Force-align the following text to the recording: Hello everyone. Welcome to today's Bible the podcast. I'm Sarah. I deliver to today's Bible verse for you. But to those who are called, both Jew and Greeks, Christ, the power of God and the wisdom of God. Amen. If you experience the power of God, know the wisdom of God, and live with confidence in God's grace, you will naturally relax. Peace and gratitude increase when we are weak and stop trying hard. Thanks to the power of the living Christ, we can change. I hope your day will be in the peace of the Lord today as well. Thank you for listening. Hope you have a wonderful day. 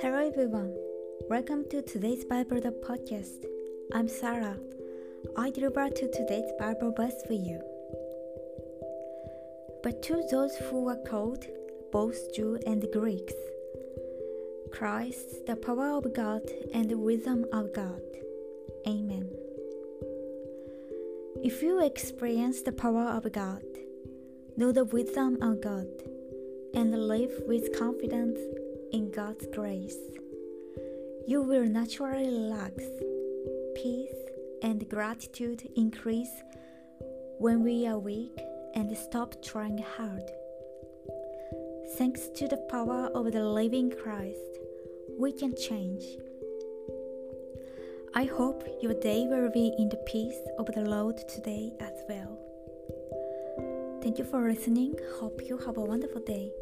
Hello 0.00 0.24
everyone. 0.24 0.72
Welcome 1.28 1.64
to 1.70 1.82
today's 1.82 2.24
Bible 2.24 2.60
the 2.60 2.70
podcast. 2.70 3.44
I'm 3.92 4.06
Sarah. 4.06 4.56
I 5.36 5.50
deliver 5.50 5.90
to 5.90 6.10
today's 6.12 6.52
Bible 6.60 6.92
verse 6.96 7.20
for 7.26 7.32
you. 7.32 7.60
But 9.82 10.00
to 10.04 10.22
those 10.30 10.54
who 10.56 10.88
are 10.88 11.02
called, 11.08 11.44
both 11.90 12.32
Jew 12.32 12.60
and 12.64 12.86
Greeks, 12.92 13.34
Christ, 14.70 15.44
the 15.46 15.56
power 15.56 15.96
of 15.96 16.14
God 16.14 16.42
and 16.72 16.88
the 16.88 16.98
wisdom 16.98 17.46
of 17.52 17.72
God. 17.72 18.02
Amen. 18.86 19.28
If 21.42 21.62
you 21.62 21.84
experience 21.84 22.62
the 22.62 22.70
power 22.70 23.08
of 23.08 23.32
God, 23.32 23.64
know 24.60 24.72
the 24.72 24.84
wisdom 24.84 25.38
of 25.40 25.58
God, 25.62 25.88
and 26.74 26.92
live 27.08 27.32
with 27.46 27.78
confidence 27.78 28.38
in 28.92 29.10
God's 29.10 29.46
grace, 29.54 29.96
you 31.26 31.40
will 31.40 31.64
naturally 31.64 32.26
relax. 32.26 32.84
Peace 33.74 34.20
and 34.62 34.86
gratitude 34.90 35.66
increase 35.76 36.42
when 37.38 37.64
we 37.64 37.86
are 37.86 37.98
weak 37.98 38.38
and 38.74 38.94
stop 38.98 39.42
trying 39.42 39.78
hard. 39.78 40.30
Thanks 41.96 42.28
to 42.34 42.46
the 42.46 42.62
power 42.68 43.06
of 43.14 43.32
the 43.32 43.42
living 43.42 43.90
Christ, 43.90 44.58
we 45.18 45.32
can 45.32 45.56
change. 45.56 46.04
I 48.14 48.24
hope 48.24 48.68
your 48.82 48.92
day 48.92 49.26
will 49.26 49.50
be 49.50 49.72
in 49.78 49.88
the 49.88 50.04
peace 50.06 50.42
of 50.58 50.66
the 50.66 50.82
Lord 50.82 51.16
today 51.30 51.72
as 51.80 51.94
well. 52.10 52.49
Thank 54.10 54.18
you 54.18 54.24
for 54.24 54.42
listening. 54.50 54.98
Hope 55.20 55.40
you 55.46 55.56
have 55.58 55.76
a 55.76 55.80
wonderful 55.82 56.20
day. 56.20 56.52